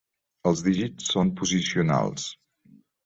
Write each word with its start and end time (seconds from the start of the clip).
Els 0.51 0.63
dígits 0.67 1.11
són 1.17 1.31
posicionals. 1.41 2.29